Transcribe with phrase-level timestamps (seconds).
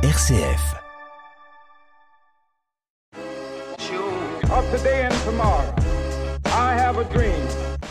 [0.00, 0.76] RCF.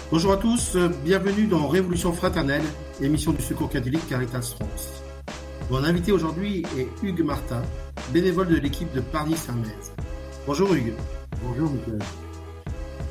[0.10, 2.62] Bonjour à tous, euh, bienvenue dans Révolution fraternelle,
[3.02, 5.04] émission du Secours catholique Caritas France.
[5.70, 7.62] Mon invité aujourd'hui est Hugues Martin,
[8.14, 9.92] bénévole de l'équipe de Parny-Saint-Metz.
[10.46, 10.94] Bonjour Hugues.
[11.44, 12.00] Bonjour Michael.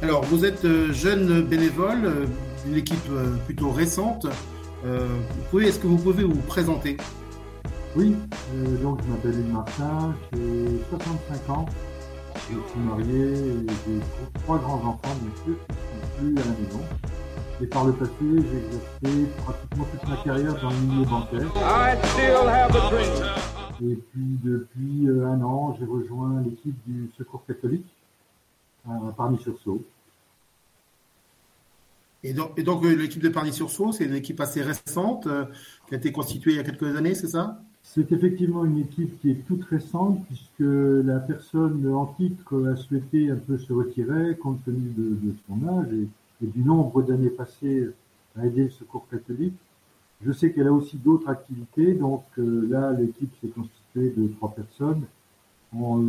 [0.00, 2.26] Alors, vous êtes euh, jeune bénévole euh,
[2.64, 3.10] d'une équipe
[3.44, 4.26] plutôt récente.
[5.52, 6.96] Est-ce que vous pouvez vous présenter?
[7.96, 8.14] Oui,
[8.82, 11.66] donc je m'appelle Hugues Martin, j'ai 65 ans,
[12.34, 16.60] je suis marié et j'ai trois grands-enfants, bien sûr, qui ne sont plus à la
[16.60, 16.80] maison.
[17.62, 21.48] Et par le passé, j'ai exercé pratiquement toute ma carrière dans le milieu bancaire.
[23.82, 27.86] Et puis depuis euh, un an, j'ai rejoint l'équipe du Secours catholique
[28.86, 28.98] à.
[32.22, 35.46] Et donc, et donc euh, l'équipe de Parny-sur-Sault, c'est une équipe assez récente euh,
[35.88, 37.58] qui a été constituée il y a quelques années, c'est ça?
[37.94, 43.30] C'est effectivement une équipe qui est toute récente puisque la personne en titre a souhaité
[43.30, 47.88] un peu se retirer compte tenu de, son âge et, du nombre d'années passées
[48.36, 49.54] à aider le secours catholique.
[50.24, 54.52] Je sais qu'elle a aussi d'autres activités, donc euh, là l'équipe s'est constituée de trois
[54.52, 55.04] personnes,
[55.74, 56.02] en,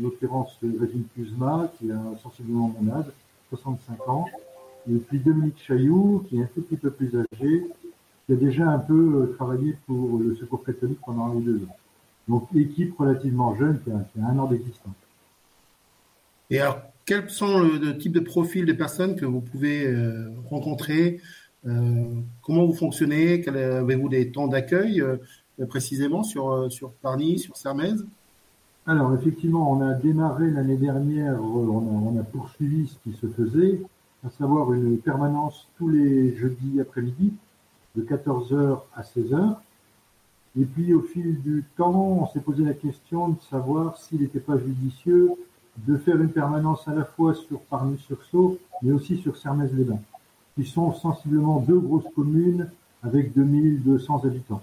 [0.00, 3.06] l'occurrence Régine Kuzma qui a sensiblement mon âge,
[3.50, 4.24] 65 ans,
[4.90, 7.66] et puis Dominique Chailloux qui est un tout petit peu plus âgé,
[8.32, 11.56] qui a déjà un peu euh, travaillé pour le Secours catholique pendant un ou deux
[11.56, 11.76] ans.
[12.28, 14.94] Donc, équipe relativement jeune qui a, un an d'existence.
[16.50, 21.20] Et alors, quels sont le, type de profil de personnes que vous pouvez euh, rencontrer
[21.66, 22.04] euh,
[22.42, 25.02] Comment vous fonctionnez Avez-vous des temps d'accueil
[25.68, 27.94] précisément sur, sur Parny, sur Sermez
[28.86, 33.80] Alors, effectivement, on a démarré l'année dernière, on a poursuivi ce qui se faisait,
[34.24, 37.32] à savoir une permanence tous les jeudis après-midi
[37.96, 39.56] de 14h à 16h.
[40.60, 44.40] Et puis au fil du temps, on s'est posé la question de savoir s'il n'était
[44.40, 45.32] pas judicieux
[45.78, 50.00] de faire une permanence à la fois sur Parny-sur-Sault, mais aussi sur Sermez-les-Bains,
[50.54, 52.68] qui sont sensiblement deux grosses communes
[53.02, 54.62] avec 2200 habitants.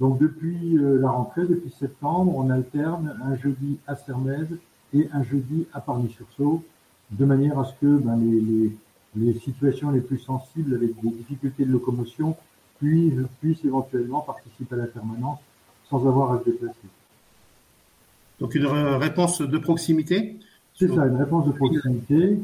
[0.00, 4.46] Donc depuis euh, la rentrée, depuis septembre, on alterne un jeudi à Sermez
[4.94, 6.62] et un jeudi à Parny-sur-Sault,
[7.10, 8.72] de manière à ce que ben, les,
[9.16, 12.36] les situations les plus sensibles avec des difficultés de locomotion
[12.80, 15.38] puis je puisse éventuellement participer à la permanence
[15.88, 16.74] sans avoir à se déplacer.
[18.40, 20.38] Donc une réponse de proximité?
[20.74, 22.40] C'est ça, une réponse de proximité.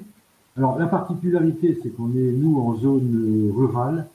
[0.57, 4.07] Alors la particularité, c'est qu'on est, nous, en zone rurale,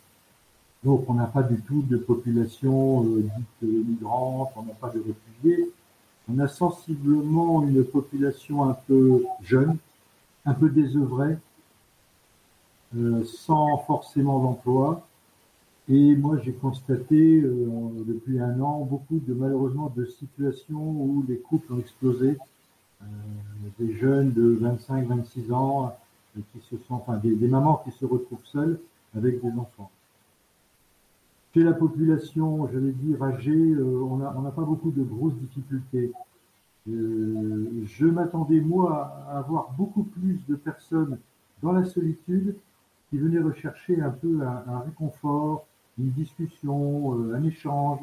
[0.83, 3.21] donc on n'a pas du tout de population euh,
[3.61, 5.69] dite migrante, on n'a pas de réfugiés.
[6.31, 9.77] On a sensiblement une population un peu jeune,
[10.45, 11.37] un peu désœuvrée,
[12.97, 15.05] euh, sans forcément d'emploi,
[15.93, 17.59] et moi, j'ai constaté euh,
[18.07, 22.37] depuis un an beaucoup de malheureusement de situations où les couples ont explosé,
[23.01, 23.05] euh,
[23.77, 25.93] des jeunes de 25-26 ans
[26.37, 28.79] euh, qui se enfin des, mamans qui se retrouvent seules
[29.17, 29.91] avec des enfants.
[31.53, 36.13] Chez la population, j'allais dire âgée, on n'a pas beaucoup de grosses difficultés.
[36.87, 41.17] je m'attendais moi à avoir beaucoup plus de personnes
[41.61, 42.55] dans la solitude
[43.09, 45.65] qui venaient rechercher un peu un réconfort,
[45.97, 47.99] une discussion, euh, un échange.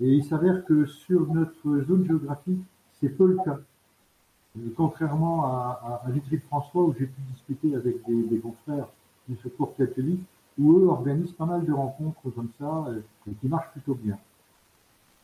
[0.00, 2.62] Et il s'avère que sur notre zone géographique,
[3.00, 3.58] c'est peu le cas.
[4.76, 8.88] contrairement à, à, Vitry François, où j'ai pu discuter avec des, confrères
[9.28, 10.24] du secours catholique,
[10.58, 13.00] où eux organisent pas mal de rencontres comme ça, euh,
[13.40, 14.18] qui marchent plutôt bien.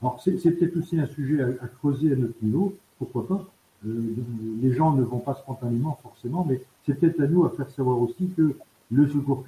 [0.03, 3.45] Alors c'est peut-être aussi un sujet à, creuser à notre niveau, pourquoi pas.
[3.87, 4.15] Euh,
[4.61, 7.99] les gens ne vont pas spontanément forcément, mais c'est peut-être à nous à faire savoir
[8.01, 8.57] aussi que
[8.91, 9.45] le secours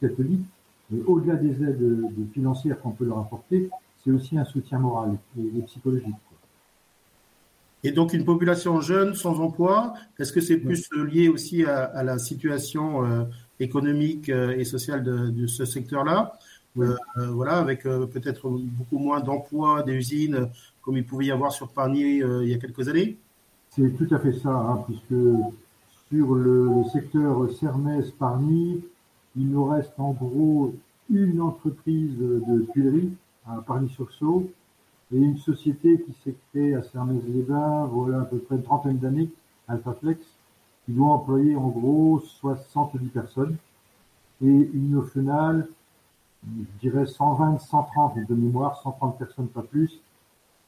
[0.00, 0.44] catholique
[1.06, 3.70] au-delà des aides financières qu'on peut leur apporter,
[4.02, 6.14] c'est aussi un soutien moral et, psychologique.
[7.84, 12.18] Et donc une population jeune sans emploi, est-ce que c'est plus lié aussi à, la
[12.18, 13.24] situation euh,
[13.58, 16.32] économique euh, et sociale de, ce secteur-là?
[16.78, 20.48] Euh, Voilà, avec peut-être beaucoup moins d'emplois des usines
[20.80, 23.16] comme il pouvait y avoir sur Parny il y a quelques années?
[23.70, 25.14] C'est tout à fait ça, hein, puisque
[26.12, 28.82] sur le, secteur Sermès-Parny,
[29.36, 30.74] il nous reste en gros
[31.10, 33.12] une entreprise de tuileries
[33.46, 34.50] à Paris-sur-Sault
[35.12, 39.30] et une société qui s'est créée à Sermez-les-Bains, voilà à peu près une trentaine d'années,
[39.68, 40.24] Alphaflex,
[40.84, 43.56] qui doit employer en gros 70 personnes
[44.42, 45.68] et une au final,
[46.44, 50.00] je dirais 120, 130 de mémoire, 130 personnes pas plus,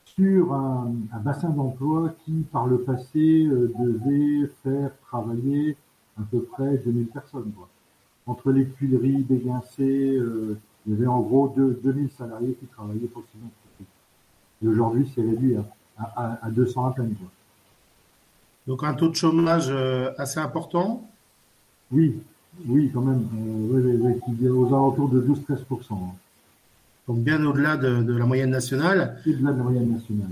[0.04, 0.92] sur un,
[1.24, 5.76] bassin d'emploi qui, par le passé, euh, devait faire travailler
[6.20, 7.52] à peu près 2000 personnes.
[8.26, 13.06] Entre les Tuileries, Béguincé, euh, il y avait en gros deux, 2000 salariés qui travaillaient
[13.06, 13.86] pour ces entreprises.
[14.62, 15.56] Et aujourd'hui, c'est réduit
[15.98, 17.14] à, à, 200 à peine.
[18.66, 19.70] Donc un taux de chômage
[20.18, 21.06] assez important?
[21.90, 22.14] Oui,
[22.66, 23.26] oui, quand même.
[23.32, 25.94] oui, oui, aux alentours de 12-13%.
[27.06, 29.20] Donc bien au-delà de, de, la moyenne nationale.
[29.26, 30.30] Au-delà de la moyenne nationale.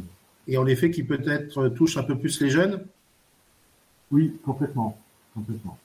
[0.48, 2.80] Et en effet, qui peut-être touche un peu plus les jeunes?
[4.10, 4.98] Oui, complètement.
[5.34, 5.78] complètement.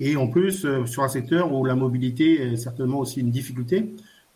[0.00, 3.94] Et en plus, euh, sur un secteur où la mobilité est certainement aussi une difficulté,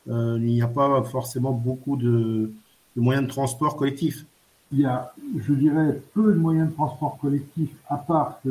[0.08, 2.52] euh, il n'y a pas forcément beaucoup de,
[2.96, 4.26] de, moyens de transport collectifs.
[4.72, 8.48] Il y a, je dirais, peu de moyens de transport collectifs, à part que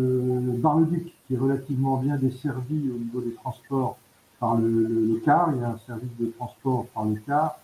[0.58, 3.98] Bar-le-Duc, qui est relativement bien desservi au niveau des transports
[4.40, 5.52] par le, le, car.
[5.54, 7.60] Il y a un service de transport par le car,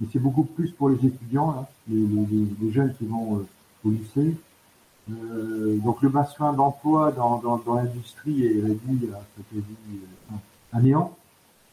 [0.00, 3.46] mais c'est beaucoup plus pour les étudiants, hein, les, jeunes qui vont euh,
[3.84, 4.34] au lycée.
[5.10, 9.18] Euh, donc le bassin d'emploi dans, dans, dans l'industrie est réduit à,
[10.34, 11.14] à, à néant.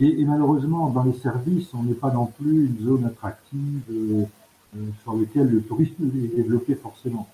[0.01, 4.23] Et, et, malheureusement, dans les services, on n'est pas non plus une zone attractive euh,
[4.75, 7.27] euh sur laquelle le tourisme est développé forcément.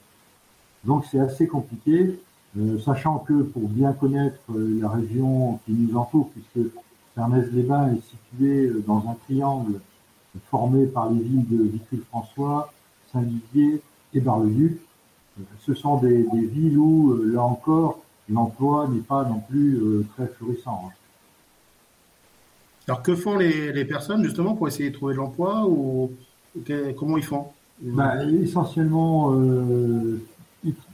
[0.83, 2.19] Donc c'est assez compliqué,
[2.57, 6.69] euh, sachant que pour bien connaître euh, la région qui nous entoure, puisque
[7.15, 9.79] Ernest-les-Bains est situé dans un triangle
[10.51, 12.71] formé par les villes de Vitry-François,
[13.11, 13.81] Saint-Didier
[14.13, 14.79] et Bar-le-Duc,
[15.65, 17.99] ce sont des, des, villes où, euh, là encore,
[18.29, 20.85] l'emploi n'est pas non plus euh, très florissant.
[20.87, 20.93] Hein.
[22.87, 26.11] Alors, que font les, les, personnes justement pour essayer de trouver de l'emploi ou
[26.97, 27.47] comment ils font?
[27.81, 30.21] Ben, Essentiellement, euh,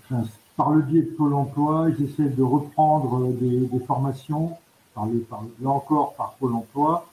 [0.05, 0.23] enfin,
[0.57, 4.57] par le biais de Pôle emploi, ils essaient de reprendre des, des formations,
[4.95, 7.07] par, le, par là encore par Pôle emploi,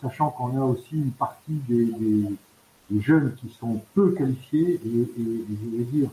[0.00, 2.24] sachant qu'on a aussi une partie des, des,
[2.90, 6.08] des, jeunes qui sont peu qualifiés et, et, et je vais dire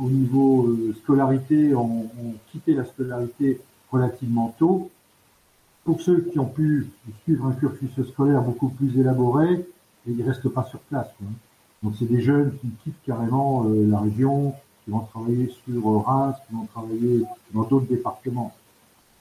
[0.00, 2.08] au niveau euh, scolarité, ont,
[2.50, 3.60] quitté la scolarité
[3.90, 4.90] relativement tôt.
[5.84, 6.90] Pour ceux qui ont pu
[7.22, 9.64] suivre un cursus scolaire beaucoup plus élaboré,
[10.06, 11.08] ils restent pas sur place.
[11.22, 11.32] Hein.
[11.82, 14.54] Donc c'est des jeunes qui quittent carrément euh, la région,
[14.84, 17.22] qui vont travailler sur Reims, qui vont travailler
[17.54, 18.52] dans d'autres départements.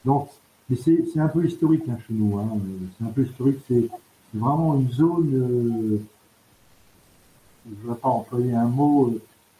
[0.03, 0.29] Donc,
[0.69, 2.37] mais c'est un peu historique hein, chez nous.
[2.37, 2.49] Hein.
[2.97, 3.59] C'est un peu historique.
[3.67, 3.87] C'est
[4.33, 5.31] vraiment une zone.
[5.33, 6.01] Euh,
[7.65, 9.13] je ne vais pas employer un mot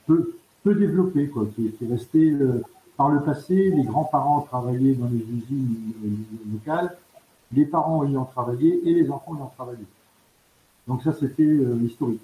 [0.05, 0.33] peu
[0.67, 2.61] peu développé, quoi, qui, qui est resté euh,
[2.97, 3.71] par le passé.
[3.75, 6.97] Les grands-parents travaillaient dans les usines euh, locales,
[7.53, 9.85] les parents ayant travaillé et les enfants ayant travaillé.
[10.87, 12.21] Donc ça, c'était euh, historique.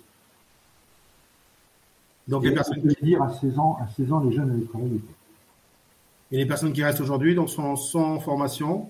[2.28, 4.66] Donc et les personnes qui dire à 16 ans, à 16 ans, les jeunes avaient
[4.66, 5.02] travaillé.
[6.32, 8.90] Et les personnes qui restent aujourd'hui, donc sont sans formation,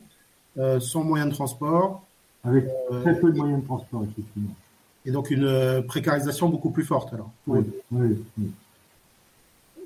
[0.58, 2.04] euh, sans moyens de transport,
[2.44, 2.68] avec
[3.02, 4.56] très peu de moyens de transport, effectivement.
[5.06, 7.32] Et donc une précarisation beaucoup plus forte alors.
[7.46, 7.60] Oui,
[7.92, 8.52] oui, oui.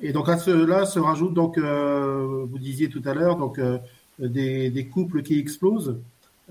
[0.02, 3.80] Et donc à cela se rajoute donc, euh, vous disiez tout à l'heure, donc euh,
[4.20, 5.98] des, des, couples qui explosent,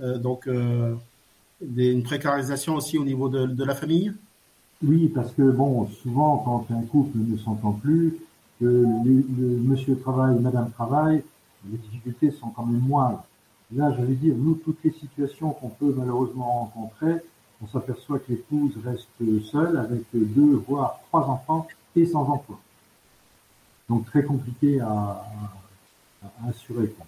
[0.00, 0.94] euh, donc euh,
[1.60, 4.12] des, une précarisation aussi au niveau de, de, la famille?
[4.82, 8.16] Oui, parce que bon, souvent quand un couple ne s'entend plus,
[8.58, 11.22] que le, le, monsieur travaille, madame travaille,
[11.70, 13.25] les difficultés sont quand même moindres.
[13.75, 17.20] Là, j'allais dire, nous, toutes les situations qu'on peut malheureusement rencontrer,
[17.62, 19.08] on s'aperçoit que l'épouse reste
[19.50, 22.58] seule avec deux, voire trois enfants et sans emploi.
[23.88, 25.24] Donc très compliqué à,
[26.22, 26.88] à, assurer.
[26.88, 27.06] Quoi.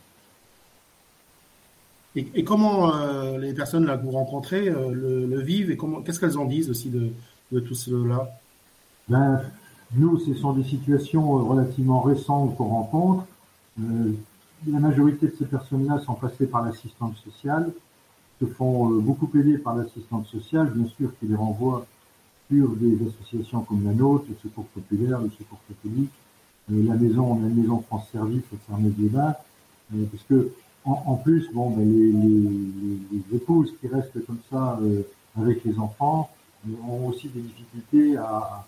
[2.17, 5.77] Et, et, comment euh, les personnes là que vous rencontrez euh, le, le, vivent et
[5.77, 7.11] comment qu'est-ce qu'elles en disent aussi de,
[7.53, 8.31] de tout cela?
[9.09, 9.43] Ben,
[9.95, 13.25] Nous, ce sont des situations euh, relativement récentes qu'on rencontre.
[13.81, 14.13] Euh,
[14.67, 17.73] la majorité de ces personnes-là sont passées par l'assistante sociale,
[18.41, 21.87] se font beaucoup aider par l'assistante sociale, bien sûr, qui les renvoie
[22.51, 26.11] sur des associations comme la nôtre, le Secours populaire, le Secours catholique,
[26.71, 30.53] la maison, on a une maison France Service au euh, parce que
[30.85, 35.03] en, plus, bon, ben, les, épouses qui restent comme ça euh,
[35.39, 36.31] avec les enfants
[36.87, 38.65] ont aussi des difficultés à,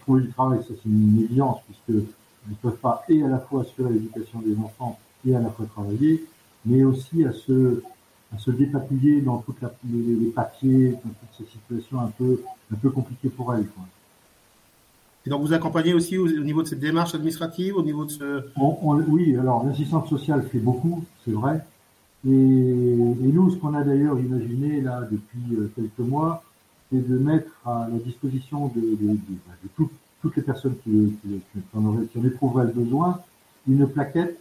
[0.00, 0.60] trouver du travail.
[0.60, 2.06] Ça, c'est une évidence, puisque
[2.48, 5.66] ne peuvent pas et à la fois assurer l'éducation des enfants et à la fois
[5.66, 6.24] travailler,
[6.64, 7.82] mais aussi à se
[8.32, 9.58] à dépatouiller dans toutes
[9.90, 12.40] les, papiers, dans toutes ces situations un peu
[12.72, 13.66] un peu compliquées pour elles.
[15.24, 18.10] Et donc vous accompagnez aussi au, au, niveau de cette démarche administrative, au niveau de
[18.10, 18.44] ce...
[19.08, 21.64] Oui, alors l'assistante sociale fait beaucoup, c'est vrai.
[22.26, 26.42] Et, nous, ce qu'on a d'ailleurs imaginé là depuis euh, quelques mois,
[26.90, 28.98] c'est de mettre à la disposition de,
[29.76, 31.14] tout, toutes les personnes qui,
[31.74, 33.20] en, auraient, éprouveraient le besoin
[33.68, 34.38] une plaquette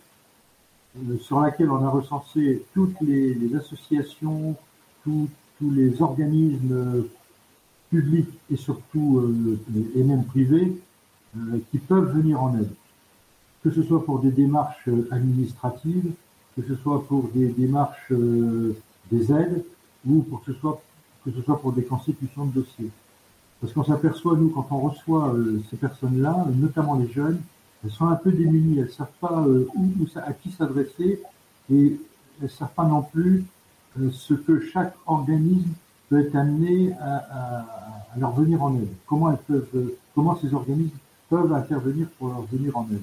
[0.98, 4.56] euh, sur laquelle on a recensé toutes les, associations,
[5.04, 5.30] tous
[5.62, 7.06] les organismes
[7.92, 9.60] publics et surtout euh,
[9.96, 10.82] et même privés
[11.38, 12.72] euh, qui peuvent venir en aide,
[13.64, 16.12] que ce soit pour des démarches administratives,
[16.56, 18.76] que ce soit pour des démarches euh,
[19.12, 19.64] des aides
[20.08, 20.82] ou que ce soit
[21.24, 22.90] que ce soit pour des constitutions de dossiers.
[23.60, 25.36] Parce qu'on s'aperçoit, nous, quand on reçoit
[25.70, 27.40] ces personnes-là, notamment les jeunes,
[27.84, 29.46] elles sont un peu démunies, elles ne savent pas
[30.26, 31.22] à qui s'adresser
[31.72, 31.98] et elles
[32.42, 33.46] ne savent pas non plus
[34.12, 35.70] ce que chaque organisme
[36.12, 37.66] peut être amené à,
[38.18, 38.90] leur venir en aide.
[39.08, 40.98] Comment elles peuvent, comment ces organismes
[41.30, 43.02] peuvent intervenir pour leur venir en aide.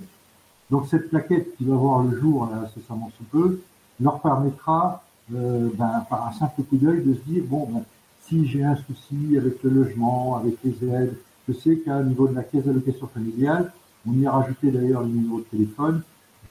[0.71, 3.63] Donc cette plaquette qui va voir le jour là, incessamment sous peu
[3.99, 5.03] leur permettra,
[5.35, 7.83] euh, ben, par un simple coup d'œil, de se dire bon, ben,
[8.27, 11.17] si j'ai un souci avec le logement, avec les aides,
[11.49, 13.73] je sais qu'à niveau de la caisse d'allocation familiale,
[14.07, 16.03] on y a rajouté d'ailleurs le numéro de téléphone,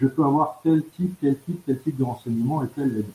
[0.01, 3.05] je peux avoir tel type, tel type, tel type de renseignement et telle aide.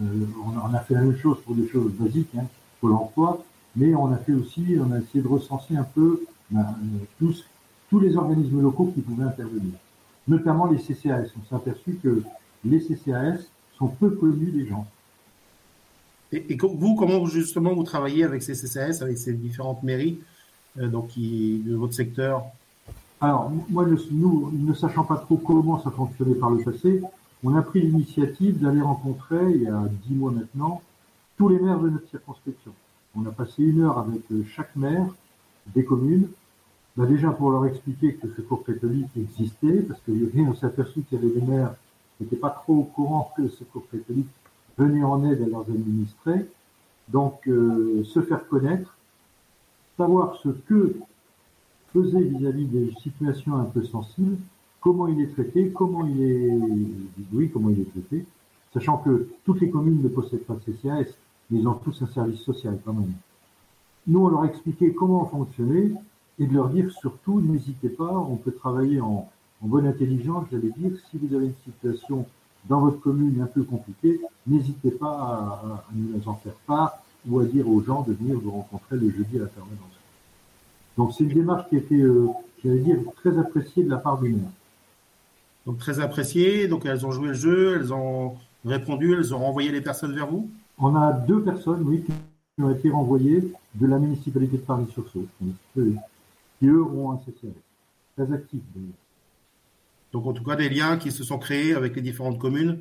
[0.00, 0.04] Euh,
[0.46, 2.44] on, a fait la même chose pour des choses basiques, hein,
[2.82, 3.44] pour l'emploi,
[3.76, 6.66] mais on a fait aussi, on a essayé de recenser un peu ben,
[7.18, 7.44] tous,
[7.88, 9.74] tous les organismes locaux qui pouvaient intervenir,
[10.26, 11.28] notamment les CCAS.
[11.38, 12.22] On s'est aperçu que
[12.64, 13.38] les CCAS
[13.78, 14.84] sont peu connus des gens.
[16.32, 20.18] Et, vous, comment justement vous travaillez avec ces CCAS, avec ces différentes mairies
[20.78, 22.44] euh, donc qui, de votre secteur?
[23.20, 27.00] Alors, moi, nous, ne sachant pas trop comment ça fonctionnait par le passé,
[27.44, 30.82] on a pris l'initiative d'aller rencontrer, il y a dix mois maintenant,
[31.42, 32.70] tous les maires de notre circonscription.
[33.16, 35.08] On a passé une heure avec euh, chaque maire
[35.74, 36.28] des communes
[36.96, 41.18] déjà pour leur expliquer que ce cours catholique existait, parce que on s'est aperçu qu'il
[41.18, 41.74] y avait des maires
[42.16, 44.28] qui n'étaient pas trop au courant que ce cours catholique
[44.78, 46.46] venait en aide à leurs administrés.
[47.08, 48.96] Donc, euh, se faire connaître,
[49.96, 50.94] savoir ce que
[51.92, 54.36] faisait vis-à-vis des situations un peu sensibles,
[54.80, 56.52] comment il est traité, comment il est,
[57.32, 58.24] oui, comment il est traité,
[58.72, 61.16] sachant que toutes les communes ne possèdent pas de CCAS,
[61.50, 63.12] mais ils ont tous un service social quand même.
[64.06, 65.92] Nous, on leur expliquait comment fonctionnait,
[66.38, 69.28] et de leur dire surtout, n'hésitez pas, on peut travailler en,
[69.60, 72.26] bonne intelligence, j'allais dire, si vous avez une situation
[72.68, 77.44] dans votre commune un peu compliquée, n'hésitez pas à, nous en faire part ou à
[77.44, 79.78] dire aux gens de venir vous rencontrer le jeudi à la permanence.
[80.96, 82.26] Donc c'est une démarche qui a été, euh,
[82.64, 84.50] j'allais dire, très appréciée de la part des maires.
[85.64, 88.34] Donc très appréciée, donc elles ont joué le jeu, elles ont
[88.64, 90.50] répondu, elles ont renvoyé les personnes vers vous?
[90.84, 92.12] On a deux personnes, oui, qui
[92.60, 95.28] ont été renvoyées de la municipalité de Paris-sur-Saône.
[95.74, 97.54] Qui eux ont un CCAS.
[98.16, 98.60] Très actif
[100.12, 102.80] Donc en tout cas des liens qui se sont créés avec les différentes communes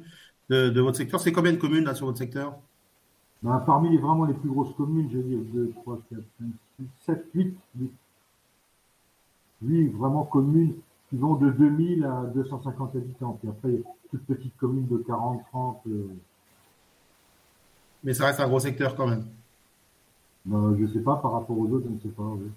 [0.49, 1.19] de, votre secteur.
[1.19, 2.57] C'est combien de communes là sur votre secteur?
[3.43, 6.47] Ben, Parmi les, vraiment les plus grosses communes, je veux dire 2, 3, 4, 5,
[6.79, 7.91] 6, 7, 8, 8.
[9.61, 10.73] 8 vraiment communes
[11.09, 13.37] qui vont de 2000 à 250 habitants.
[13.39, 15.81] Puis après, toutes petites communes de 40, 30.
[15.87, 16.07] Euh.
[18.03, 19.25] Mais ça reste un gros secteur quand même.
[20.45, 22.23] Ben, je ne sais pas, par rapport aux autres, je ne sais pas.
[22.23, 22.49] Oui.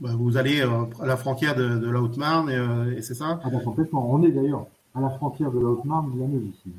[0.00, 3.50] Bah, vous allez euh, à la frontière de, la Haute-Marne, et, euh, c'est ça ah,
[3.50, 4.12] bah, Complètement.
[4.12, 6.70] On est d'ailleurs à la frontière de la Haute-Marne de la Meuse ici.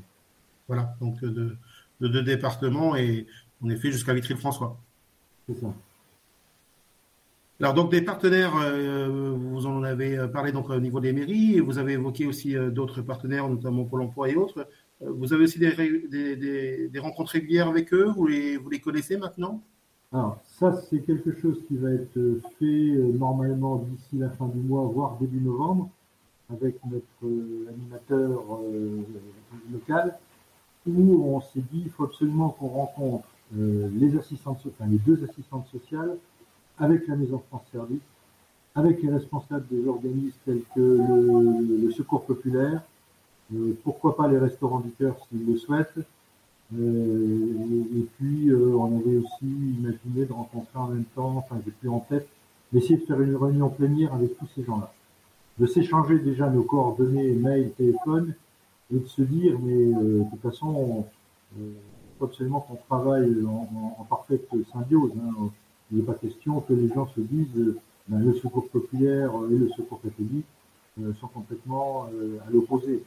[0.68, 1.56] Voilà, donc de,
[2.02, 3.26] deux départements et
[3.62, 4.78] on est fait jusqu'à Vitry-le-François.
[5.48, 5.68] C'est ça.
[7.62, 11.62] Alors donc des partenaires, euh, vous en avez parlé donc au niveau des mairies, et
[11.62, 14.68] vous avez évoqué aussi d'autres partenaires, notamment Pôle Emploi et autres.
[15.10, 19.62] Vous avez aussi des, des, rencontres régulières avec eux, vous les, vous les connaissez maintenant?
[20.14, 24.60] Alors, ça, c'est quelque chose qui va être fait euh, normalement d'ici la fin du
[24.60, 25.90] mois, voire début novembre,
[26.50, 29.02] avec notre euh, animateur euh,
[29.72, 30.18] local,
[30.88, 35.68] où on s'est dit il faut absolument qu'on rencontre les assistantes, enfin les deux assistantes
[35.68, 36.18] sociales,
[36.80, 38.02] avec la Maison France Service,
[38.74, 42.82] avec les responsables des organismes tels que le, Secours populaire,
[43.84, 46.00] pourquoi pas les restaurants du cœur s'ils le souhaitent,
[46.74, 51.72] euh, et, puis, euh, on avait aussi imaginé de rencontrer en même temps, enfin, j'ai
[51.72, 52.28] plus en tête,
[52.74, 54.92] d'essayer de faire une réunion plénière avec tous ces gens-là.
[55.60, 58.34] De s'échanger déjà nos coordonnées, mail, téléphone,
[58.94, 61.06] et de se dire, mais euh, de toute façon,
[61.58, 61.74] il
[62.20, 65.12] faut absolument qu'on travaille en, parfaite symbiose.
[65.18, 65.50] Hein.
[65.92, 67.76] Il n'est pas question que les gens se disent,
[68.08, 70.46] ben, le secours populaire et le secours catholique
[71.20, 73.04] sont complètement à l'opposé.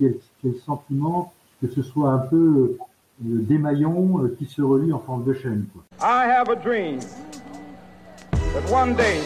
[0.00, 2.76] Ait le sentiment que ce soit un peu
[3.20, 5.66] des maillons euh, qui se relient en forme de chaîne.
[5.72, 5.84] Quoi.
[6.00, 6.98] I have a dream
[8.32, 9.20] that one day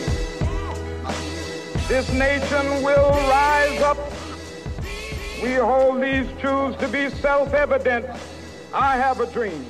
[1.88, 3.98] this nation will rise up.
[5.42, 8.04] We hold these truths to be self-evident.
[8.74, 9.64] I have a dream.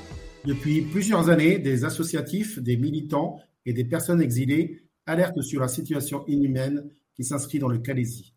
[0.45, 6.25] Depuis plusieurs années, des associatifs, des militants et des personnes exilées alertent sur la situation
[6.27, 8.35] inhumaine qui s'inscrit dans le Calaisie.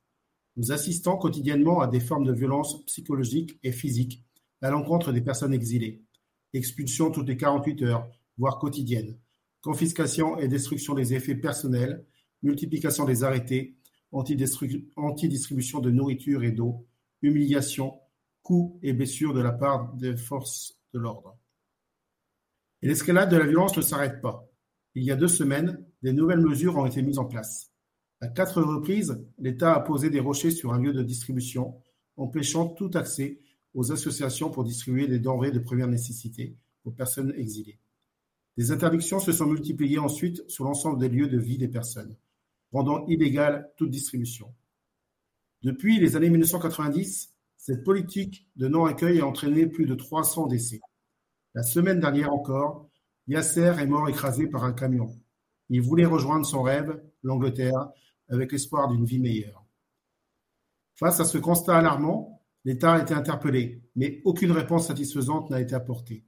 [0.58, 4.24] Nous assistons quotidiennement à des formes de violence psychologique et physique
[4.62, 6.04] à l'encontre des personnes exilées.
[6.54, 9.18] Expulsion toutes les 48 heures, voire quotidienne.
[9.62, 12.06] Confiscation et destruction des effets personnels,
[12.44, 13.78] multiplication des arrêtés,
[14.12, 16.86] antidistribution de nourriture et d'eau,
[17.22, 18.00] humiliation,
[18.42, 21.38] coups et blessures de la part des forces de l'ordre.
[22.82, 24.48] Et l'escalade de la violence ne s'arrête pas.
[24.96, 27.71] il y a deux semaines, des nouvelles mesures ont été mises en place.
[28.22, 31.82] À quatre reprises, l'État a posé des rochers sur un lieu de distribution,
[32.18, 33.40] empêchant tout accès
[33.74, 37.80] aux associations pour distribuer des denrées de première nécessité aux personnes exilées.
[38.58, 42.16] Des interdictions se sont multipliées ensuite sur l'ensemble des lieux de vie des personnes,
[42.72, 44.54] rendant illégale toute distribution.
[45.64, 50.82] Depuis les années 1990, cette politique de non-accueil a entraîné plus de 300 décès.
[51.56, 52.88] La semaine dernière encore,
[53.28, 55.10] Yasser est mort écrasé par un camion.
[55.70, 57.92] Il voulait rejoindre son rêve, l'Angleterre,
[58.32, 59.64] avec l'espoir d'une vie meilleure.
[60.96, 65.76] Face à ce constat alarmant, l'État a été interpellé, mais aucune réponse satisfaisante n'a été
[65.76, 66.26] apportée.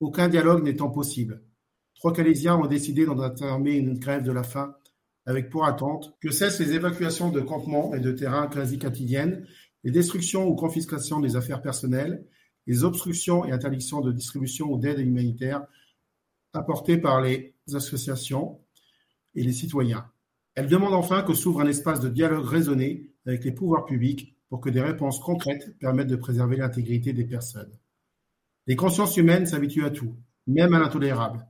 [0.00, 1.42] Aucun dialogue n'étant possible.
[1.94, 4.74] Trois Calaisiens ont décidé d'entamer une grève de la faim
[5.24, 9.46] avec pour attente que cessent les évacuations de campements et de terrains quasi quotidiennes,
[9.84, 12.26] les destructions ou confiscations des affaires personnelles,
[12.66, 15.64] les obstructions et interdictions de distribution ou d'aide humanitaire
[16.52, 18.60] apportées par les associations
[19.34, 20.10] et les citoyens.
[20.54, 24.60] Elle demande enfin que s'ouvre un espace de dialogue raisonné avec les pouvoirs publics pour
[24.60, 27.72] que des réponses concrètes permettent de préserver l'intégrité des personnes.
[28.66, 30.14] Les consciences humaines s'habituent à tout,
[30.46, 31.46] même à l'intolérable.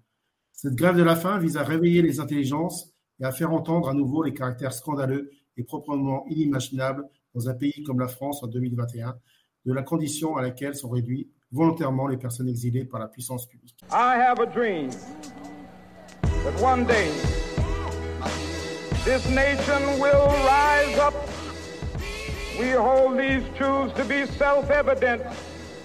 [0.52, 3.94] Cette grève de la faim vise à réveiller les intelligences et à faire entendre à
[3.94, 7.04] nouveau les caractères scandaleux et proprement inimaginables
[7.34, 9.16] dans un pays comme la France en 2021
[9.64, 13.76] de la condition à laquelle sont réduits volontairement les personnes exilées par la puissance publique.
[19.04, 21.14] This nation will rise up.
[22.58, 25.22] We hold these truths to be self-evident.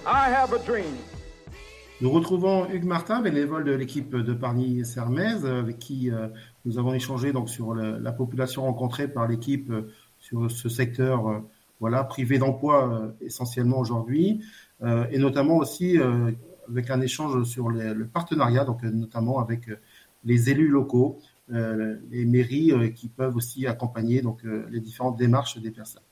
[0.06, 0.96] I have a dream.
[2.00, 6.28] Nous retrouvons Hugues Martin, bénévole de l'équipe de Parny-Sermez, avec qui euh,
[6.64, 11.40] nous avons échangé donc sur la population rencontrée par l'équipe euh, sur ce secteur euh,
[11.80, 14.40] voilà, privé d'emploi euh, essentiellement aujourd'hui,
[14.82, 16.32] euh, et notamment aussi euh,
[16.68, 19.70] avec un échange sur le partenariat, donc notamment avec
[20.24, 21.18] les élus locaux,
[21.50, 26.02] les mairies qui peuvent aussi accompagner donc les différentes démarches des personnes.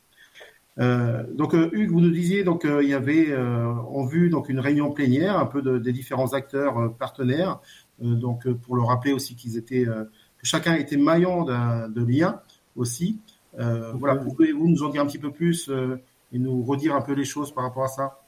[0.79, 4.61] Euh, donc Hugues, vous nous disiez donc il y avait euh, en vue donc une
[4.61, 7.61] réunion plénière un peu de, des différents acteurs partenaires.
[8.01, 12.41] donc pour le rappeler aussi qu'ils étaient que chacun était maillon de lien
[12.77, 13.19] aussi.
[13.59, 16.01] Euh, voilà, pouvez-vous nous en dire un petit peu plus euh,
[16.33, 18.21] et nous redire un peu les choses par rapport à ça?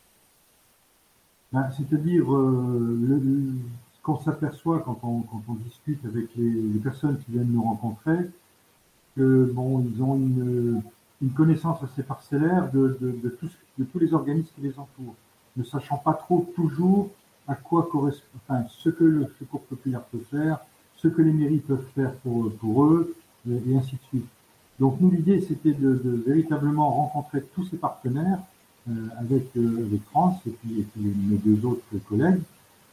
[1.52, 3.77] Ben, C'est-à-dire, euh, ce
[4.08, 8.16] qu'on s'aperçoit quand on, discute avec les, personnes qui viennent nous rencontrer,
[9.14, 10.82] que bon, ils ont une,
[11.36, 12.96] connaissance assez parcellaire de,
[13.38, 13.50] tous,
[14.00, 15.14] les organismes qui les entourent,
[15.58, 17.10] ne sachant pas trop toujours
[17.46, 20.58] à quoi correspond, enfin, ce que le secours populaire peut faire,
[20.96, 23.14] ce que les mairies peuvent faire pour, eux,
[23.46, 24.26] et ainsi de suite.
[24.80, 28.38] Donc nous, l'idée, c'était de, de, véritablement rencontrer tous ces partenaires
[28.88, 32.40] euh, avec, euh, avec France et puis, et puis mes deux autres collègues,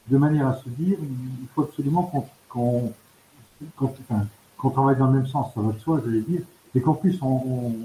[0.07, 2.03] de manière à se dire, il faut absolument
[2.49, 2.91] qu'on
[3.81, 4.27] enfin,
[4.71, 6.41] travaille dans le même sens, ça va de soi, j'allais dire,
[6.73, 7.75] et qu'en plus on, on,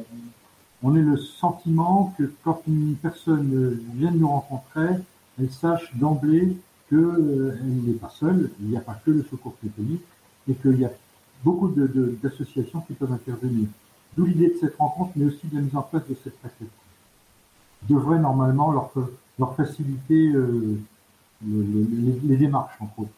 [0.83, 4.97] on ait le sentiment que quand une personne vient nous rencontrer,
[5.39, 6.57] elle sache d'emblée
[6.89, 10.03] qu'elle euh, n'est pas seule, il n'y a pas que le secours catholique,
[10.49, 10.91] et qu'il y a
[11.45, 13.69] beaucoup d'associations de, qui peuvent intervenir.
[14.17, 16.69] D'où l'idée de cette rencontre, mais aussi de la mise en place de cette plaquette.
[17.89, 18.91] Devrait normalement leur,
[19.39, 20.79] leur faciliter euh,
[21.47, 23.11] les, les, démarches, entre autres.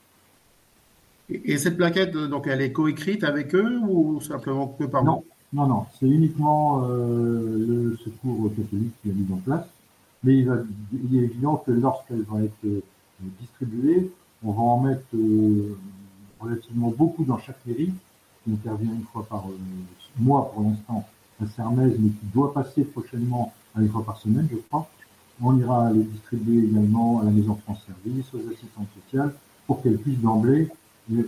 [1.29, 5.67] Et, cette plaquette, donc, elle est coécrite avec eux ou simplement que par Non, non,
[5.67, 5.87] non.
[5.99, 9.67] C'est uniquement euh, le secours catholique qui a mis en place.
[10.25, 10.59] Mais il, va,
[10.93, 12.81] il est évident que lorsqu'elle va être euh,
[13.41, 14.11] distribuée,
[14.45, 15.77] on va en mettre euh,
[16.41, 17.93] relativement beaucoup dans chaque mairie,
[18.45, 19.59] qui intervient une fois par euh,
[20.19, 21.07] moi pour l'instant
[21.43, 24.89] à Sermez, mais qui doit passer prochainement à une fois par semaine, je crois.
[25.43, 29.35] On ira les distribuer également à la Maison France Service, aux assistantes sociales,
[29.67, 30.69] pour qu'elles puissent d'emblée.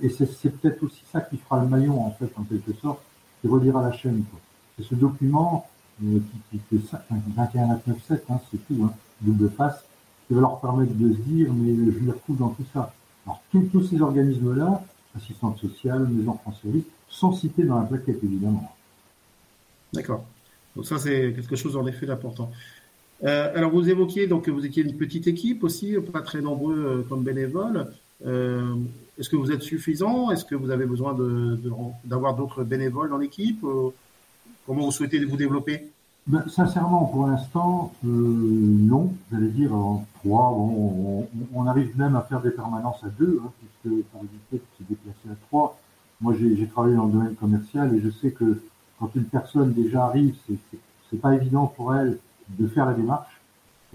[0.03, 3.01] Et c'est peut-être aussi ça qui fera le maillon, en fait, en quelque sorte,
[3.41, 4.25] qui redira la chaîne.
[4.77, 5.67] C'est ce document
[6.05, 7.05] euh, qui, qui, fait ça,
[7.37, 9.85] 21-29-7, hein, c'est tout, hein, double face,
[10.27, 12.93] qui va leur permettre de se dire, mais je les retrouve dans tout ça.
[13.27, 14.83] Alors, tous ces organismes-là,
[15.17, 18.73] assistantes sociales, Maison France Service, sont cités dans la plaquette, évidemment.
[19.93, 20.25] D'accord.
[20.75, 22.51] Donc ça, c'est quelque chose en effet d'important.
[23.25, 26.77] Euh, alors vous évoquiez donc que vous étiez une petite équipe aussi, pas très nombreux
[26.77, 27.89] euh, comme bénévoles.
[28.27, 28.75] Euh,
[29.19, 30.31] est-ce que vous êtes suffisant?
[30.31, 31.17] Est-ce que vous avez besoin
[32.05, 33.65] d'avoir d'autres bénévoles dans l'équipe
[34.67, 35.91] Comment vous souhaitez vous développer?
[36.27, 39.13] Ben, Sincèrement, pour l'instant, euh, non.
[39.31, 40.53] J'allais dire en trois.
[40.53, 44.85] On, on, arrive même à faire des permanences à deux, hein, puisque pour éviter de
[44.85, 45.79] se déplacer à trois.
[46.21, 48.63] Moi, j'ai travaillé dans le domaine commercial et je sais que
[48.99, 50.35] quand une personne déjà arrive,
[51.11, 53.41] c'est pas évident pour elle de faire la démarche.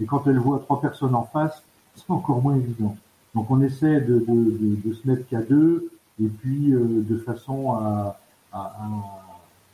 [0.00, 1.62] Et quand elle voit trois personnes en face,
[1.94, 2.96] c'est encore moins évident.
[3.34, 5.90] Donc on essaie de, de, de, de se mettre qu'à deux
[6.22, 8.18] et puis de façon à,
[8.52, 8.88] à,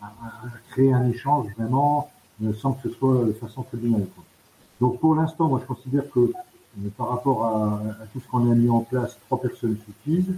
[0.03, 0.13] à,
[0.71, 2.11] créer un échange vraiment
[2.61, 4.07] sans que ce soit de façon très tribunal.
[4.81, 6.33] Donc pour l'instant, moi je considère que
[6.99, 10.35] par rapport à, à tout ce qu'on a mis en place, trois personnes suffisent.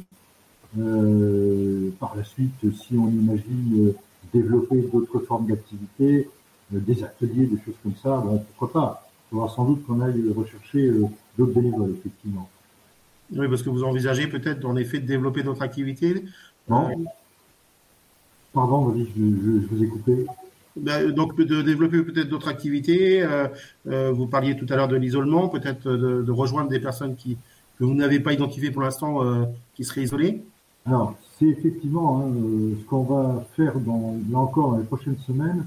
[0.78, 3.94] Euh, par la suite, si on imagine
[4.32, 6.28] développer d'autres formes d'activités,
[6.70, 10.22] des ateliers, des choses comme ça, bon, pourquoi pas Il faudra sans doute qu'on aille
[10.36, 10.90] rechercher
[11.36, 12.48] d'autres bénévoles, effectivement.
[13.34, 16.24] Oui, parce que vous envisagez peut-être en effet de développer d'autres activités?
[16.68, 16.90] Non.
[18.52, 20.26] Pardon, vas-y, je, je, vous ai coupé.
[20.76, 23.22] Ben, donc de développer peut-être d'autres activités.
[23.22, 23.48] Euh,
[23.88, 27.36] euh, vous parliez tout à l'heure de l'isolement, peut-être de, de, rejoindre des personnes qui
[27.78, 30.42] que vous n'avez pas identifiées pour l'instant, euh, qui seraient isolées?
[30.86, 35.18] Alors c'est effectivement hein, euh, ce qu'on va faire dans là encore dans les prochaines
[35.18, 35.66] semaines.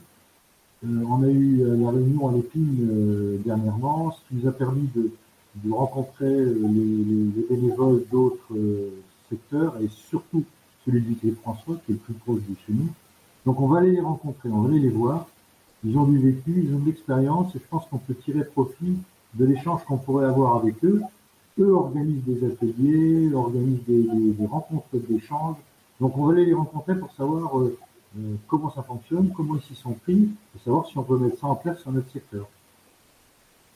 [0.84, 5.12] Euh, on a eu la réunion à l'épine dernièrement, ce qui nous a permis de,
[5.56, 8.54] de rencontrer les, les, bénévoles d'autres
[9.30, 10.44] secteurs et surtout
[10.86, 12.74] celui du François qui est le plus proche de chez
[13.46, 15.28] donc on va aller les rencontrer, on va aller les voir.
[15.84, 18.98] Ils ont du vécu, ils ont de l'expérience et je pense qu'on peut tirer profit
[19.34, 21.02] de l'échange qu'on pourrait avoir avec eux.
[21.60, 25.56] Eux organisent des ateliers, organisent des, des, rencontres d'échange.
[26.00, 27.78] Donc on va aller les rencontrer pour savoir euh, euh,
[28.48, 31.48] comment ça fonctionne, comment ils s'y sont pris, et savoir si on peut mettre ça
[31.48, 32.48] en place sur notre secteur.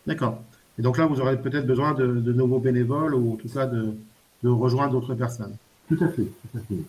[0.05, 0.41] D'accord.
[0.77, 3.65] Et donc là, vous aurez peut-être besoin de, de, nouveaux bénévoles ou en tout cas
[3.65, 3.95] de,
[4.43, 5.55] de rejoindre d'autres personnes.
[5.87, 6.83] Tout à fait, tout à fait.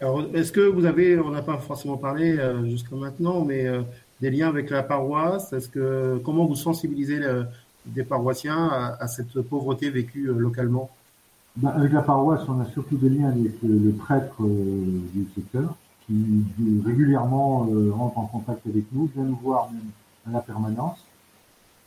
[0.00, 3.82] Alors, est-ce que vous avez, on n'a pas forcément parlé euh, jusqu'à maintenant, mais euh,
[4.20, 5.52] des liens avec la paroisse?
[5.52, 7.20] Est-ce que comment vous sensibilisez
[7.86, 10.90] des paroissiens à, cette pauvreté vécue euh, localement?
[11.56, 15.74] Ben, Avec la paroisse, on a surtout des liens avec le prêtre du secteur
[16.06, 16.44] qui
[16.84, 19.90] régulièrement rentre en contact avec nous, vient nous voir même
[20.26, 20.98] à la permanence.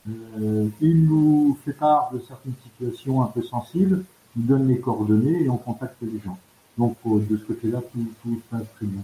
[0.07, 4.03] il nous fait part de certaines situations un peu sensibles,
[4.35, 6.37] il donne les coordonnées et on contacte les gens.
[6.77, 9.01] Donc de ce côté-là, tout, tout, se passe très bien,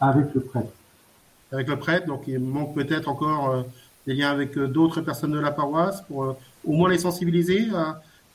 [0.00, 0.72] Avec le prêtre.
[1.52, 3.62] Avec le prêtre, donc il manque peut-être encore euh,
[4.06, 7.68] des liens avec euh, d'autres personnes de la paroisse pour euh, au moins les sensibiliser.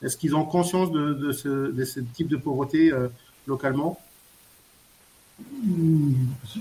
[0.02, 2.92] Est-ce qu'ils ont conscience de, ce, type de pauvreté
[3.48, 4.00] localement?
[5.64, 6.14] Hmm,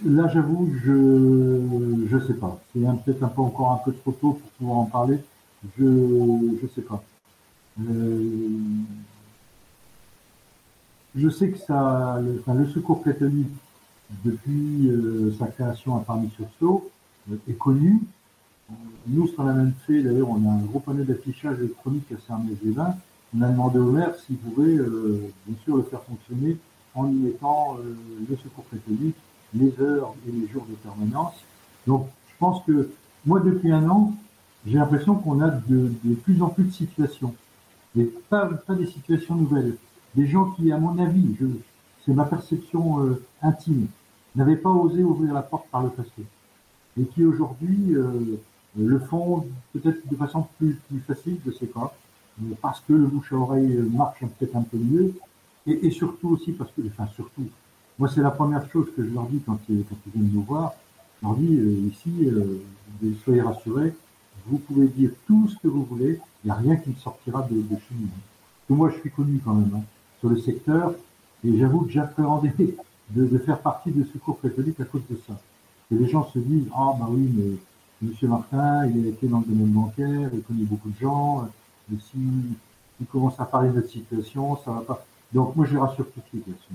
[0.05, 2.61] Là, j'avoue, je je sais pas.
[2.72, 5.18] C'est peut-être un peu encore un peu trop tôt pour pouvoir en parler.
[5.79, 7.03] Je je sais pas.
[11.16, 13.48] Je sais que le, secours catholique,
[14.24, 16.90] depuis euh, sa création à Parmi-sur-Sault,
[17.31, 18.00] euh, est connu.
[19.07, 22.16] Nous, ce qu'on a même fait, d'ailleurs, on a un gros panneau d'affichage électronique à
[22.26, 22.96] Saint-Mézévin.
[23.37, 26.57] On a demandé au maire s'il pouvait, euh, bien sûr, le faire fonctionner
[26.95, 29.14] en y mettant le secours catholique,
[29.55, 31.35] les heures et les jours de permanence.
[31.87, 32.90] Donc, je pense que
[33.25, 34.12] moi, depuis un an,
[34.66, 37.35] j'ai l'impression qu'on a de, de, plus en plus de situations,
[37.95, 39.77] mais pas, pas des situations nouvelles.
[40.14, 41.37] Des gens qui, à mon avis,
[42.05, 43.87] c'est ma perception euh, intime,
[44.35, 46.25] n'avaient pas osé ouvrir la porte par le passé,
[46.99, 48.38] et qui aujourd'hui euh,
[48.79, 51.95] le font peut-être de façon plus, plus facile, je sais pas,
[52.61, 55.14] parce que le bouche à oreille marche peut-être un peu mieux,
[55.66, 57.46] et, et, surtout aussi parce que, enfin surtout,
[57.98, 60.72] moi c'est la première chose que je leur dis quand, ils, viennent nous voir,
[61.20, 62.29] je leur dis euh, ici,
[63.24, 63.94] soyez rassurés,
[64.46, 67.42] vous pouvez dire tout ce que vous voulez, il n'y a rien qui ne sortira
[67.42, 68.09] de, chez nous.
[68.68, 69.70] Que moi je suis connu quand même.
[69.74, 69.83] Hein
[70.20, 70.94] sur le secteur.
[71.44, 72.53] Et j'avoue que j'appréhendais
[73.11, 75.35] de, faire partie de Secours catholique à cause de ça.
[75.88, 77.57] Que les gens se disent, ah bah oui, mais
[78.03, 81.48] Monsieur Martin, il a été dans le domaine bancaire, il connaît beaucoup de gens,
[81.92, 82.18] et si
[83.00, 85.07] il commence à parler de notre situation, ça va pas.
[85.33, 86.74] Donc moi je les rassure tout de suite là-dessus.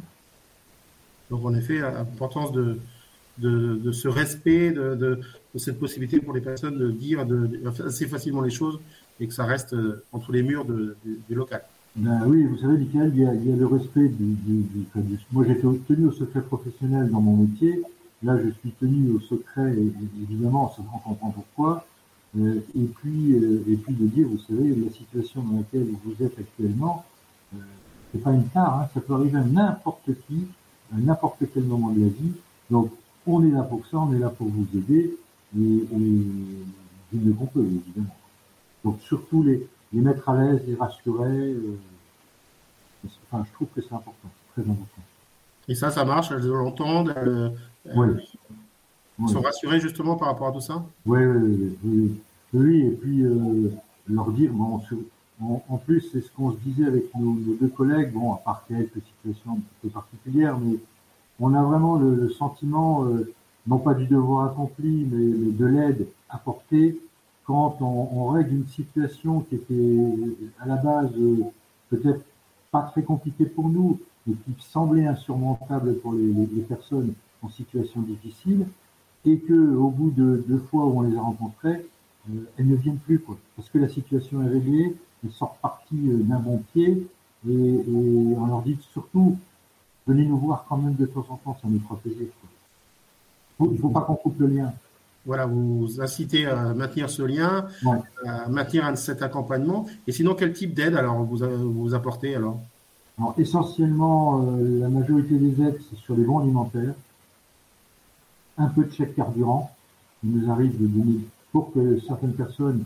[1.30, 2.80] Donc en effet, l'importance de,
[3.38, 5.20] de, de, ce respect, de, de,
[5.58, 7.26] cette possibilité pour les personnes de dire
[7.86, 8.80] assez facilement les choses
[9.20, 11.62] et que ça reste euh, entre les murs du local.
[11.96, 14.64] Ben oui, vous savez, Michael, il y a, il y a le respect du, du,
[14.64, 17.82] du, du moi j'étais tenu au secret professionnel dans mon métier,
[18.22, 19.74] là je suis tenu au secret,
[20.22, 21.86] évidemment, on comprend pourquoi,
[22.38, 26.38] et puis euh, et puis de dire, vous savez, la situation dans laquelle vous êtes
[26.38, 27.06] actuellement,
[27.54, 27.60] euh,
[28.12, 30.48] c'est pas une tare, hein, ça peut arriver à n'importe qui,
[30.94, 32.32] à n'importe quel moment de la vie,
[32.70, 32.92] donc
[33.28, 35.18] on est là pour ça, on est là pour vous aider,
[35.58, 38.16] et, et du mieux qu'on peut, évidemment.
[38.84, 41.54] Donc surtout les, les mettre à l'aise, les rassurer.
[41.54, 41.78] Euh,
[43.32, 45.02] enfin, je trouve que c'est important, très important.
[45.68, 47.58] Et ça, ça marche, elles l'entendent, elles,
[49.20, 49.32] oui.
[49.32, 50.84] sont rassurées justement par rapport à tout ça?
[51.06, 52.22] Oui, oui, oui.
[52.54, 52.82] oui.
[52.82, 53.72] et puis euh,
[54.08, 54.82] leur dire, bon,
[55.42, 59.02] en, plus, c'est ce qu'on se disait avec nos, deux collègues, bon, à part quelques
[59.02, 60.78] situations un peu particulières, mais
[61.40, 63.34] on a vraiment le, sentiment, euh,
[63.68, 66.98] non pas du devoir accompli, mais, mais de l'aide apportée
[67.46, 70.00] quand on, on, règle une situation qui était
[70.60, 71.44] à la base euh,
[71.90, 72.22] peut-être
[72.72, 78.02] pas très compliqué pour nous, mais qui semblait insurmontable pour les, les, personnes en situation
[78.02, 78.66] difficile,
[79.26, 81.86] et que au bout de deux fois où on les a rencontrées,
[82.30, 86.10] euh, elles ne viennent plus, quoi, parce que la situation est réglée, elles sont reparties
[86.10, 87.08] euh, d'un bon pied,
[87.48, 89.38] et, et, on leur dit surtout,
[90.08, 92.28] venez nous voir quand même de temps en temps, ça nous fera plaisir.
[93.60, 94.74] Il ne faut pas qu'on coupe le lien.
[95.26, 97.66] Voilà, vous incitez à maintenir ce lien,
[98.26, 99.88] à maintenir cet accompagnement.
[100.06, 101.38] Et sinon, quel type d'aide alors vous,
[101.74, 102.60] vous apportez alors,
[103.18, 106.94] alors Essentiellement, euh, la majorité des aides, c'est sur les bons alimentaires,
[108.58, 109.72] un peu de chèque carburant.
[110.24, 111.20] Il nous arrive de donner
[111.52, 112.84] pour que certaines personnes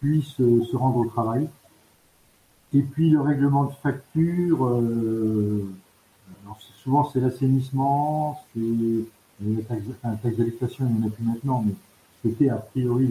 [0.00, 1.48] puissent euh, se rendre au travail.
[2.72, 5.68] Et puis le règlement de facture, euh,
[6.82, 11.74] souvent c'est l'assainissement, c'est taxes, enfin, taxes d'habitation, il n'y en a plus maintenant, mais
[12.22, 13.08] c'était a priori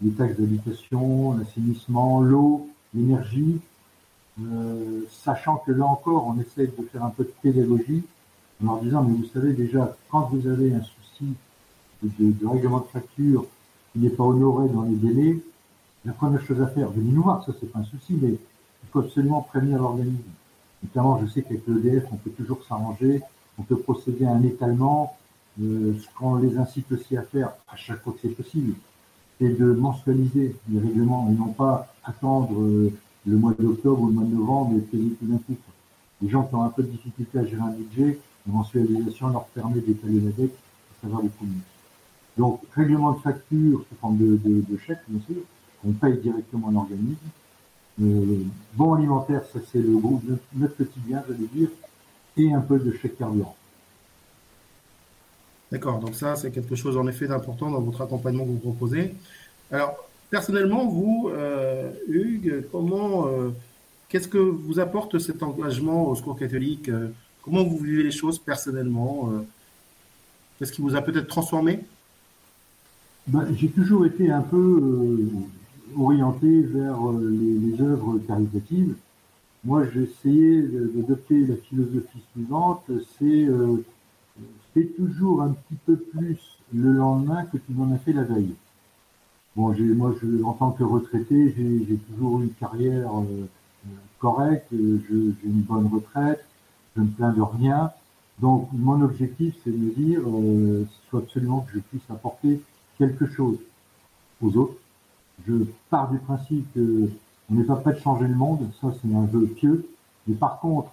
[0.00, 3.60] les, taxes d'habitation, l'assainissement, l'eau, l'énergie,
[4.40, 8.02] euh, sachant que là encore, on essaie de faire un peu de pédagogie
[8.62, 10.82] en leur disant, mais vous savez déjà, quand vous avez un
[12.02, 13.46] de règlement de facture
[13.92, 15.38] qui n'est pas honoré dans les délais,
[16.04, 18.88] la première chose à faire, venez nous voir, ça c'est pas un souci, mais il
[18.90, 20.22] faut absolument prévenir l'organisme.
[20.82, 23.20] Notamment, je sais qu'avec l'EDF, on peut toujours s'arranger,
[23.58, 25.16] on peut procéder à un étalement,
[25.60, 28.74] euh, ce qu'on les incite aussi à faire, à chaque fois que c'est possible,
[29.38, 32.92] c'est de mensualiser les règlements et non pas attendre euh,
[33.26, 35.56] le mois d'octobre ou le mois de novembre et payer tout d'un coup.
[36.22, 39.44] Les gens qui ont un peu de difficulté à gérer un budget, la mensualisation leur
[39.46, 40.56] permet d'étaler la dette
[42.36, 45.42] Donc, règlement de facture sous forme de, de, de chèque, bien sûr,
[45.86, 47.16] on paye directement l'organisme.
[48.00, 50.22] Euh, bon alimentaire, ça c'est le groupe,
[50.54, 51.68] notre quotidien, j'allais dire,
[52.36, 53.56] et un peu de chèque carburant.
[55.70, 59.14] D'accord, donc ça, c'est quelque chose en effet d'important dans votre accompagnement que vous proposez.
[59.70, 59.96] Alors,
[60.30, 63.50] personnellement, vous, euh, Hugues, comment, euh,
[64.08, 66.88] qu'est-ce que vous apporte cet engagement au Secours catholique?
[66.88, 67.08] Euh,
[67.42, 69.30] Comment vous vivez les choses personnellement?
[70.60, 71.80] Qu'est-ce qui vous a peut-être transformé?
[73.26, 78.94] Ben, J'ai toujours été un peu euh, orienté vers les, les, œuvres caritatives.
[79.64, 82.84] Moi, j'ai essayé d'adopter la philosophie suivante,
[83.18, 83.48] c'est
[84.74, 86.38] fais toujours un petit peu plus
[86.72, 88.54] le lendemain que tu n'en as fait la veille.
[89.56, 93.46] Bon, moi, en tant que retraité, j'ai, toujours eu une carrière euh,
[94.18, 96.44] correcte, j'ai une bonne retraite,
[96.94, 97.90] je ne me plains de rien.
[98.40, 102.60] Donc, mon objectif, c'est de me dire, euh, faut absolument que je puisse apporter
[102.96, 103.58] quelque chose
[104.42, 104.76] aux autres.
[105.46, 109.28] Je pars du principe qu'on n'est pas prêt de changer le monde, ça c'est un
[109.30, 109.86] jeu pieux.
[110.26, 110.90] Mais par contre,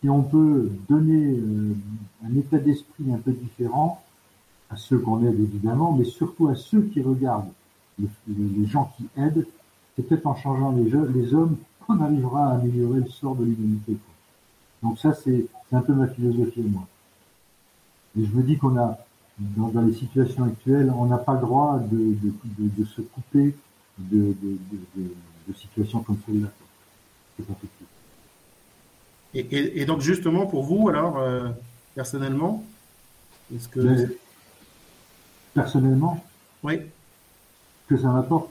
[0.00, 1.74] si on peut donner euh,
[2.24, 4.02] un état d'esprit un peu différent
[4.70, 7.52] à ceux qu'on aide évidemment, mais surtout à ceux qui regardent,
[7.98, 9.46] les, gens qui aident,
[9.94, 11.56] c'est peut-être en changeant les hommes
[11.86, 13.96] qu'on arrivera à améliorer le sort de l'humanité.
[14.82, 16.86] Donc ça, c'est un peu ma philosophie moi.
[18.18, 18.98] Et je me dis qu'on a,
[19.38, 23.00] dans, dans, les situations actuelles, on n'a pas le droit de, de, de, de se
[23.00, 23.54] couper
[23.98, 24.34] de,
[25.56, 26.48] situations comme celle-là.
[27.36, 27.72] C'est pas possible.
[29.34, 31.48] Et, et, donc justement pour vous alors euh,
[31.94, 32.64] personnellement,
[33.54, 34.16] est-ce que
[35.54, 36.24] personnellement,
[36.62, 36.80] oui,
[37.88, 38.50] que ça m'apporte,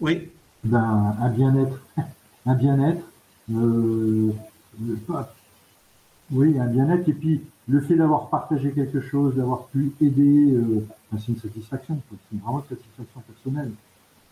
[0.00, 0.30] oui,
[0.64, 1.80] ben un bien-être,
[2.46, 3.02] un bien-être,
[3.52, 4.32] euh,
[6.32, 10.86] oui, un bien-être et puis le fait d'avoir partagé quelque chose, d'avoir pu aider, euh,
[11.10, 13.72] ben, c'est une satisfaction, c'est vraiment une satisfaction personnelle.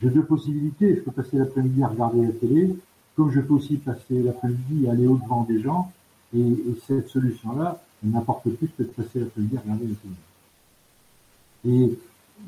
[0.02, 2.76] J'ai deux possibilités, je peux passer l'après-midi à regarder la télé,
[3.16, 5.92] comme je peux aussi passer l'après-midi à aller au-devant des gens,
[6.36, 10.14] et, et cette solution-là, n'importe plus que de passer l'après-midi à regarder les films.
[11.66, 11.98] Et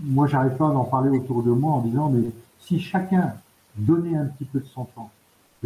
[0.03, 2.31] moi, j'arrive pas à en parler autour de moi en disant, mais
[2.61, 3.35] si chacun
[3.77, 5.11] donnait un petit peu de son temps,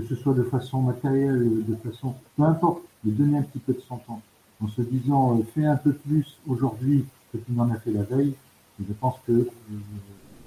[0.00, 3.72] que ce soit de façon matérielle, de façon, peu importe, de donner un petit peu
[3.72, 4.22] de son temps,
[4.62, 8.02] en se disant, euh, fais un peu plus aujourd'hui que tu n'en as fait la
[8.02, 8.34] veille,
[8.78, 9.48] je pense que euh,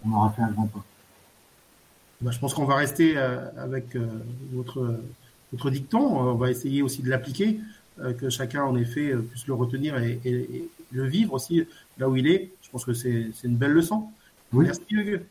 [0.06, 0.84] on aura fait un grand pas.
[2.22, 3.98] Bah, je pense qu'on va rester euh, avec
[4.52, 5.00] votre,
[5.52, 6.00] votre dicton.
[6.00, 7.60] On va essayer aussi de l'appliquer,
[8.18, 11.63] que chacun en effet puisse le retenir et, et, et, le vivre aussi
[12.00, 12.52] là où il est.
[12.62, 14.08] Je pense que c'est une belle leçon.
[14.52, 14.66] Oui.
[14.66, 15.22] Merci Hugues.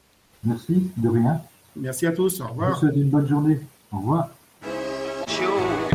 [0.45, 1.41] Merci, de rien.
[1.77, 2.41] Merci à tous.
[2.41, 2.71] Au revoir.
[2.71, 3.61] Je vous souhaite une bonne journée.
[3.93, 4.31] Au revoir.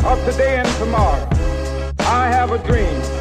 [0.05, 1.27] Of today and tomorrow,
[1.99, 3.16] I have a dream.